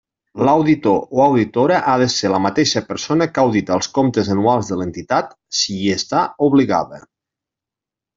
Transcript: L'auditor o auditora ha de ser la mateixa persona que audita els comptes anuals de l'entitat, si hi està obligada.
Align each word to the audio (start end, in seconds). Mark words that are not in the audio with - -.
L'auditor 0.47 1.01
o 1.17 1.19
auditora 1.25 1.75
ha 1.91 1.91
de 2.03 2.07
ser 2.13 2.31
la 2.35 2.39
mateixa 2.45 2.81
persona 2.87 3.27
que 3.35 3.41
audita 3.43 3.75
els 3.75 3.89
comptes 3.97 4.31
anuals 4.37 4.71
de 4.73 4.79
l'entitat, 4.79 5.29
si 5.59 5.77
hi 5.83 5.93
està 5.97 6.23
obligada. 6.49 7.01